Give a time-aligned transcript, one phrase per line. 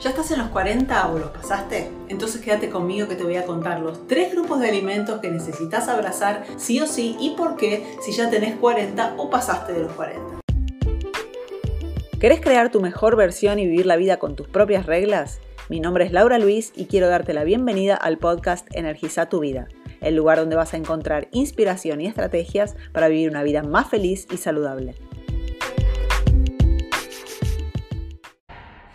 [0.00, 1.90] ¿Ya estás en los 40 o los pasaste?
[2.08, 5.88] Entonces quédate conmigo que te voy a contar los tres grupos de alimentos que necesitas
[5.88, 9.92] abrazar sí o sí y por qué si ya tenés 40 o pasaste de los
[9.94, 10.40] 40.
[12.20, 15.40] ¿Querés crear tu mejor versión y vivir la vida con tus propias reglas?
[15.68, 19.66] Mi nombre es Laura Luis y quiero darte la bienvenida al podcast Energiza tu vida,
[20.00, 24.28] el lugar donde vas a encontrar inspiración y estrategias para vivir una vida más feliz
[24.30, 24.94] y saludable.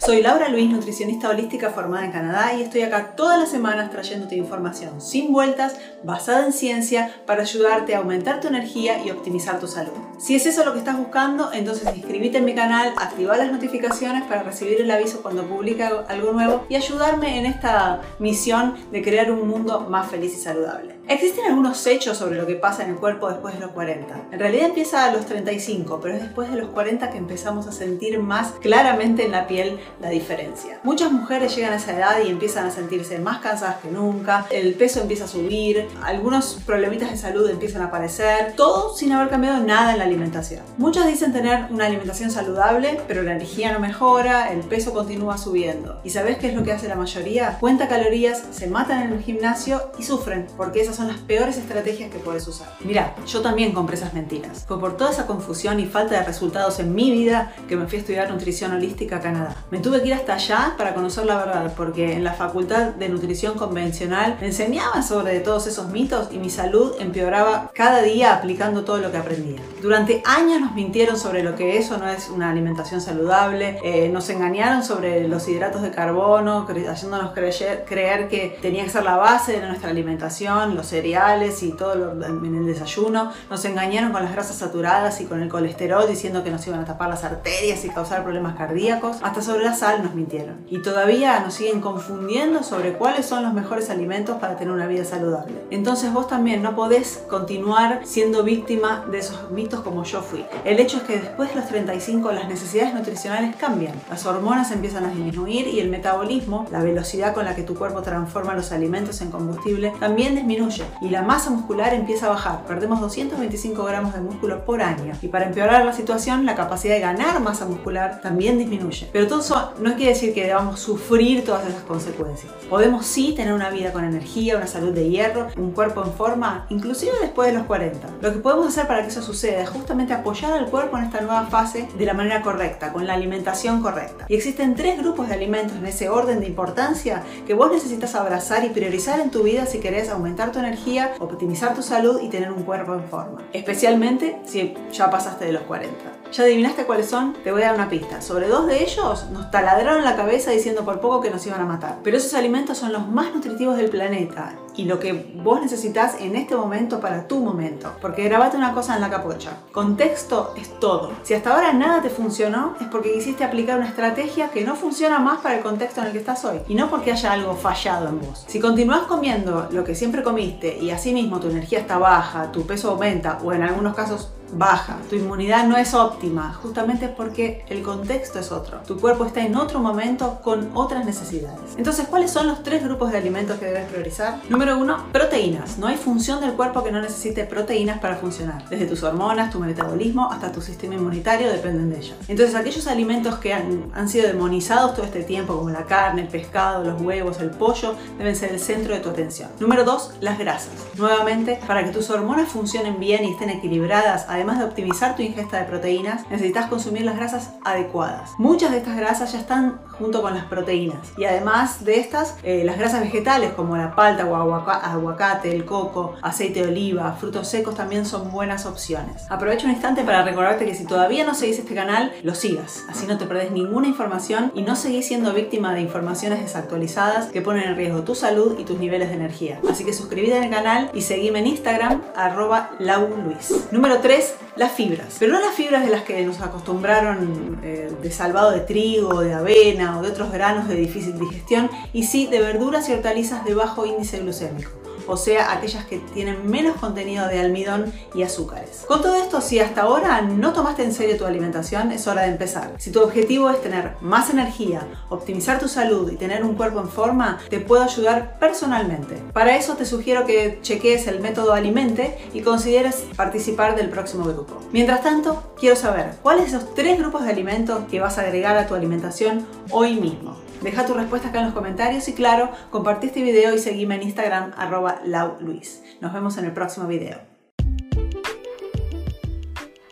[0.05, 4.35] Soy Laura Luis, nutricionista holística formada en Canadá y estoy acá todas las semanas trayéndote
[4.35, 9.67] información sin vueltas, basada en ciencia, para ayudarte a aumentar tu energía y optimizar tu
[9.67, 9.93] salud.
[10.17, 14.23] Si es eso lo que estás buscando, entonces inscríbete en mi canal, activa las notificaciones
[14.23, 19.31] para recibir el aviso cuando publique algo nuevo y ayudarme en esta misión de crear
[19.31, 20.95] un mundo más feliz y saludable.
[21.07, 24.29] Existen algunos hechos sobre lo que pasa en el cuerpo después de los 40.
[24.31, 27.73] En realidad empieza a los 35, pero es después de los 40 que empezamos a
[27.73, 30.79] sentir más claramente en la piel la diferencia.
[30.83, 34.75] Muchas mujeres llegan a esa edad y empiezan a sentirse más cansadas que nunca, el
[34.75, 39.61] peso empieza a subir, algunos problemitas de salud empiezan a aparecer, todo sin haber cambiado
[39.61, 40.61] nada en la alimentación.
[40.77, 45.99] Muchas dicen tener una alimentación saludable, pero la energía no mejora, el peso continúa subiendo.
[46.03, 47.57] ¿Y sabes qué es lo que hace la mayoría?
[47.59, 52.11] Cuenta calorías, se matan en el gimnasio y sufren, porque esas son las peores estrategias
[52.11, 52.69] que puedes usar.
[52.83, 54.65] Mira, yo también compré esas mentiras.
[54.67, 57.97] Fue por toda esa confusión y falta de resultados en mi vida que me fui
[57.97, 59.55] a estudiar nutrición holística a Canadá.
[59.71, 63.09] Me tuve que ir hasta allá para conocer la verdad, porque en la facultad de
[63.09, 68.83] nutrición convencional me enseñaban sobre todos esos mitos y mi salud empeoraba cada día aplicando
[68.83, 69.61] todo lo que aprendía.
[69.81, 74.29] Durante años nos mintieron sobre lo que eso no es una alimentación saludable, eh, nos
[74.29, 79.53] engañaron sobre los hidratos de carbono, haciéndonos creer, creer que tenía que ser la base
[79.53, 83.31] de nuestra alimentación, los cereales y todo lo, en el desayuno.
[83.49, 86.85] Nos engañaron con las grasas saturadas y con el colesterol diciendo que nos iban a
[86.85, 89.17] tapar las arterias y causar problemas cardíacos.
[89.21, 90.65] Hasta sobre la sal nos mintieron.
[90.69, 95.05] Y todavía nos siguen confundiendo sobre cuáles son los mejores alimentos para tener una vida
[95.05, 95.53] saludable.
[95.69, 100.45] Entonces vos también no podés continuar siendo víctima de esos mitos como yo fui.
[100.65, 103.93] El hecho es que después de los 35 las necesidades nutricionales cambian.
[104.09, 108.01] Las hormonas empiezan a disminuir y el metabolismo, la velocidad con la que tu cuerpo
[108.01, 112.63] transforma los alimentos en combustible, también disminuye y la masa muscular empieza a bajar.
[112.65, 115.13] Perdemos 225 gramos de músculo por año.
[115.21, 119.09] Y para empeorar la situación, la capacidad de ganar masa muscular también disminuye.
[119.11, 122.51] Pero todo eso no quiere decir que debamos sufrir todas esas consecuencias.
[122.69, 126.65] Podemos sí tener una vida con energía, una salud de hierro, un cuerpo en forma,
[126.69, 128.07] inclusive después de los 40.
[128.21, 131.21] Lo que podemos hacer para que eso suceda es justamente apoyar al cuerpo en esta
[131.21, 134.25] nueva fase de la manera correcta, con la alimentación correcta.
[134.29, 138.63] Y existen tres grupos de alimentos en ese orden de importancia que vos necesitas abrazar
[138.63, 142.51] y priorizar en tu vida si querés aumentar tu energía optimizar tu salud y tener
[142.51, 143.41] un cuerpo en forma.
[143.53, 145.93] Especialmente si ya pasaste de los 40.
[146.31, 147.33] ¿Ya adivinaste cuáles son?
[147.43, 148.21] Te voy a dar una pista.
[148.21, 151.65] Sobre dos de ellos nos taladraron la cabeza diciendo por poco que nos iban a
[151.65, 151.99] matar.
[152.03, 156.35] Pero esos alimentos son los más nutritivos del planeta y lo que vos necesitas en
[156.35, 157.91] este momento para tu momento.
[158.01, 159.57] Porque grabate una cosa en la capocha.
[159.71, 161.11] Contexto es todo.
[161.23, 165.19] Si hasta ahora nada te funcionó, es porque quisiste aplicar una estrategia que no funciona
[165.19, 166.59] más para el contexto en el que estás hoy.
[166.67, 168.45] Y no porque haya algo fallado en vos.
[168.47, 172.65] Si continúas comiendo lo que siempre comiste y así mismo tu energía está baja, tu
[172.65, 177.81] peso aumenta o en algunos casos baja, tu inmunidad no es óptima, justamente porque el
[177.83, 178.79] contexto es otro.
[178.87, 181.75] Tu cuerpo está en otro momento con otras necesidades.
[181.77, 184.39] Entonces, ¿cuáles son los tres grupos de alimentos que debes priorizar?
[184.49, 185.77] Número uno, proteínas.
[185.77, 188.67] No hay función del cuerpo que no necesite proteínas para funcionar.
[188.69, 192.17] Desde tus hormonas, tu metabolismo, hasta tu sistema inmunitario dependen de ellas.
[192.27, 196.27] Entonces, aquellos alimentos que han, han sido demonizados todo este tiempo, como la carne, el
[196.27, 199.49] pescado, los huevos, el pollo, deben ser el centro de tu atención.
[199.59, 200.73] Número dos, las grasas.
[200.97, 205.57] Nuevamente, para que tus hormonas funcionen bien y estén equilibradas, además de optimizar tu ingesta
[205.57, 208.31] de proteínas, necesitas consumir las grasas adecuadas.
[208.37, 211.13] Muchas de estas grasas ya están junto con las proteínas.
[211.17, 216.15] Y además de estas, eh, las grasas vegetales como la palta o aguacate, el coco,
[216.21, 219.23] aceite de oliva, frutos secos también son buenas opciones.
[219.29, 222.83] Aprovecho un instante para recordarte que si todavía no seguís este canal, lo sigas.
[222.89, 227.41] Así no te perdés ninguna información y no seguís siendo víctima de informaciones desactualizadas que
[227.41, 229.61] ponen en riesgo tu salud y tus niveles de energía.
[229.71, 233.67] Así que suscríbete al canal y seguime en Instagram, arroba lauluis.
[233.71, 235.15] Número 3 las fibras.
[235.19, 239.33] Pero no las fibras de las que nos acostumbraron eh, de salvado de trigo, de
[239.33, 243.53] avena o de otros granos de difícil digestión, y sí de verduras y hortalizas de
[243.53, 244.71] bajo índice glucémico
[245.07, 248.85] o sea, aquellas que tienen menos contenido de almidón y azúcares.
[248.87, 252.29] Con todo esto, si hasta ahora no tomaste en serio tu alimentación, es hora de
[252.29, 252.73] empezar.
[252.77, 256.89] Si tu objetivo es tener más energía, optimizar tu salud y tener un cuerpo en
[256.89, 259.15] forma, te puedo ayudar personalmente.
[259.33, 264.59] Para eso te sugiero que cheques el método Alimente y consideres participar del próximo grupo.
[264.71, 268.57] Mientras tanto, quiero saber cuáles son esos tres grupos de alimentos que vas a agregar
[268.57, 270.37] a tu alimentación hoy mismo.
[270.63, 274.03] Deja tu respuesta acá en los comentarios y claro, compartí este video y seguime en
[274.03, 275.83] Instagram arroba lauluis.
[275.99, 277.19] Nos vemos en el próximo video.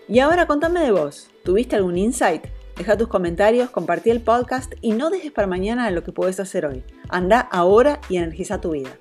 [0.08, 1.30] Y ahora contame de vos.
[1.44, 2.46] ¿Tuviste algún insight?
[2.78, 6.66] Deja tus comentarios, compartí el podcast y no dejes para mañana lo que puedes hacer
[6.66, 6.86] hoy.
[7.10, 8.92] Anda ahora y energiza tu vida.